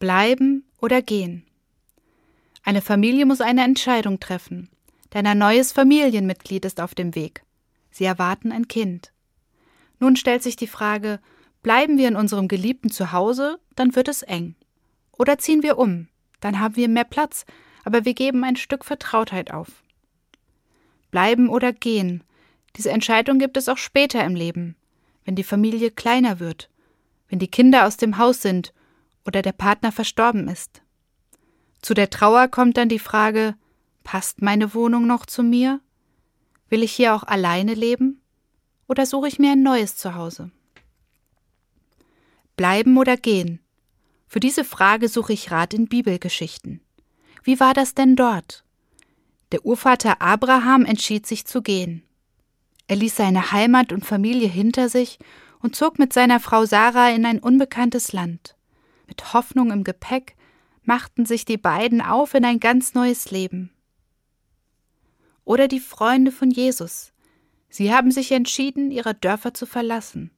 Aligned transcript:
Bleiben 0.00 0.64
oder 0.80 1.02
gehen. 1.02 1.44
Eine 2.64 2.80
Familie 2.80 3.26
muss 3.26 3.42
eine 3.42 3.62
Entscheidung 3.62 4.18
treffen, 4.18 4.70
denn 5.12 5.26
ein 5.26 5.36
neues 5.36 5.72
Familienmitglied 5.72 6.64
ist 6.64 6.80
auf 6.80 6.94
dem 6.94 7.14
Weg. 7.14 7.42
Sie 7.90 8.06
erwarten 8.06 8.50
ein 8.50 8.66
Kind. 8.66 9.12
Nun 9.98 10.16
stellt 10.16 10.42
sich 10.42 10.56
die 10.56 10.68
Frage, 10.68 11.20
bleiben 11.62 11.98
wir 11.98 12.08
in 12.08 12.16
unserem 12.16 12.48
geliebten 12.48 12.90
Zuhause, 12.90 13.60
dann 13.76 13.94
wird 13.94 14.08
es 14.08 14.22
eng. 14.22 14.54
Oder 15.12 15.36
ziehen 15.36 15.62
wir 15.62 15.76
um, 15.76 16.08
dann 16.40 16.60
haben 16.60 16.76
wir 16.76 16.88
mehr 16.88 17.04
Platz, 17.04 17.44
aber 17.84 18.06
wir 18.06 18.14
geben 18.14 18.42
ein 18.42 18.56
Stück 18.56 18.86
Vertrautheit 18.86 19.52
auf. 19.52 19.84
Bleiben 21.10 21.50
oder 21.50 21.74
gehen, 21.74 22.24
diese 22.76 22.90
Entscheidung 22.90 23.38
gibt 23.38 23.58
es 23.58 23.68
auch 23.68 23.76
später 23.76 24.24
im 24.24 24.34
Leben, 24.34 24.76
wenn 25.26 25.36
die 25.36 25.44
Familie 25.44 25.90
kleiner 25.90 26.40
wird, 26.40 26.70
wenn 27.28 27.38
die 27.38 27.50
Kinder 27.50 27.86
aus 27.86 27.98
dem 27.98 28.16
Haus 28.16 28.40
sind 28.40 28.72
oder 29.24 29.42
der 29.42 29.52
Partner 29.52 29.92
verstorben 29.92 30.48
ist. 30.48 30.82
Zu 31.82 31.94
der 31.94 32.10
Trauer 32.10 32.48
kommt 32.48 32.76
dann 32.76 32.88
die 32.88 32.98
Frage, 32.98 33.54
passt 34.04 34.42
meine 34.42 34.74
Wohnung 34.74 35.06
noch 35.06 35.26
zu 35.26 35.42
mir? 35.42 35.80
Will 36.68 36.82
ich 36.82 36.92
hier 36.92 37.14
auch 37.14 37.24
alleine 37.24 37.74
leben? 37.74 38.20
Oder 38.86 39.06
suche 39.06 39.28
ich 39.28 39.38
mir 39.38 39.52
ein 39.52 39.62
neues 39.62 39.96
Zuhause? 39.96 40.50
Bleiben 42.56 42.96
oder 42.98 43.16
gehen? 43.16 43.60
Für 44.26 44.40
diese 44.40 44.64
Frage 44.64 45.08
suche 45.08 45.32
ich 45.32 45.50
Rat 45.50 45.74
in 45.74 45.88
Bibelgeschichten. 45.88 46.80
Wie 47.42 47.58
war 47.58 47.74
das 47.74 47.94
denn 47.94 48.16
dort? 48.16 48.64
Der 49.52 49.64
Urvater 49.64 50.20
Abraham 50.20 50.84
entschied 50.84 51.26
sich 51.26 51.46
zu 51.46 51.62
gehen. 51.62 52.04
Er 52.86 52.96
ließ 52.96 53.16
seine 53.16 53.52
Heimat 53.52 53.92
und 53.92 54.04
Familie 54.04 54.48
hinter 54.48 54.88
sich 54.88 55.18
und 55.60 55.74
zog 55.74 55.98
mit 55.98 56.12
seiner 56.12 56.40
Frau 56.40 56.64
Sarah 56.64 57.10
in 57.10 57.24
ein 57.24 57.38
unbekanntes 57.40 58.12
Land. 58.12 58.56
Mit 59.10 59.34
Hoffnung 59.34 59.72
im 59.72 59.82
Gepäck 59.82 60.36
machten 60.84 61.26
sich 61.26 61.44
die 61.44 61.56
beiden 61.56 62.00
auf 62.00 62.32
in 62.32 62.44
ein 62.44 62.60
ganz 62.60 62.94
neues 62.94 63.32
Leben. 63.32 63.70
Oder 65.44 65.66
die 65.66 65.80
Freunde 65.80 66.30
von 66.30 66.48
Jesus. 66.48 67.12
Sie 67.68 67.92
haben 67.92 68.12
sich 68.12 68.30
entschieden, 68.30 68.92
ihre 68.92 69.14
Dörfer 69.14 69.52
zu 69.52 69.66
verlassen 69.66 70.30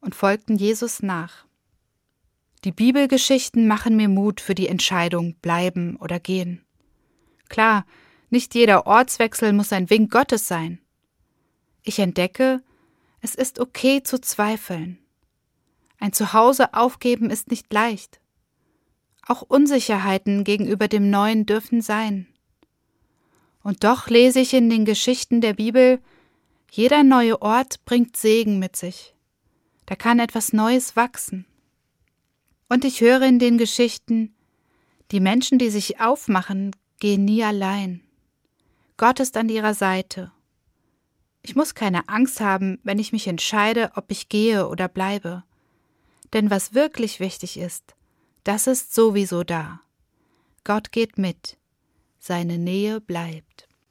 und 0.00 0.14
folgten 0.14 0.56
Jesus 0.56 1.02
nach. 1.02 1.44
Die 2.62 2.70
Bibelgeschichten 2.70 3.66
machen 3.66 3.96
mir 3.96 4.08
Mut 4.08 4.40
für 4.40 4.54
die 4.54 4.68
Entscheidung 4.68 5.34
bleiben 5.42 5.96
oder 5.96 6.20
gehen. 6.20 6.64
Klar, 7.48 7.84
nicht 8.28 8.54
jeder 8.54 8.86
Ortswechsel 8.86 9.52
muss 9.52 9.72
ein 9.72 9.90
Wink 9.90 10.12
Gottes 10.12 10.46
sein. 10.46 10.78
Ich 11.82 11.98
entdecke, 11.98 12.62
es 13.22 13.34
ist 13.34 13.58
okay 13.58 14.04
zu 14.04 14.20
zweifeln. 14.20 14.98
Ein 16.00 16.14
Zuhause 16.14 16.72
aufgeben 16.72 17.28
ist 17.28 17.50
nicht 17.50 17.70
leicht. 17.72 18.20
Auch 19.26 19.42
Unsicherheiten 19.42 20.44
gegenüber 20.44 20.88
dem 20.88 21.10
Neuen 21.10 21.44
dürfen 21.44 21.82
sein. 21.82 22.26
Und 23.62 23.84
doch 23.84 24.08
lese 24.08 24.40
ich 24.40 24.54
in 24.54 24.70
den 24.70 24.86
Geschichten 24.86 25.42
der 25.42 25.52
Bibel, 25.52 26.00
jeder 26.70 27.02
neue 27.02 27.42
Ort 27.42 27.84
bringt 27.84 28.16
Segen 28.16 28.58
mit 28.58 28.76
sich. 28.76 29.14
Da 29.84 29.94
kann 29.94 30.20
etwas 30.20 30.54
Neues 30.54 30.96
wachsen. 30.96 31.44
Und 32.70 32.86
ich 32.86 33.02
höre 33.02 33.22
in 33.22 33.38
den 33.38 33.58
Geschichten, 33.58 34.34
die 35.10 35.20
Menschen, 35.20 35.58
die 35.58 35.68
sich 35.68 36.00
aufmachen, 36.00 36.74
gehen 36.98 37.26
nie 37.26 37.44
allein. 37.44 38.00
Gott 38.96 39.20
ist 39.20 39.36
an 39.36 39.50
ihrer 39.50 39.74
Seite. 39.74 40.32
Ich 41.42 41.56
muss 41.56 41.74
keine 41.74 42.08
Angst 42.08 42.40
haben, 42.40 42.78
wenn 42.84 42.98
ich 42.98 43.12
mich 43.12 43.26
entscheide, 43.26 43.92
ob 43.96 44.10
ich 44.10 44.28
gehe 44.30 44.66
oder 44.68 44.88
bleibe. 44.88 45.44
Denn 46.32 46.50
was 46.50 46.74
wirklich 46.74 47.20
wichtig 47.20 47.58
ist, 47.58 47.94
das 48.44 48.66
ist 48.66 48.94
sowieso 48.94 49.42
da. 49.44 49.80
Gott 50.64 50.92
geht 50.92 51.18
mit, 51.18 51.56
seine 52.18 52.58
Nähe 52.58 53.00
bleibt. 53.00 53.68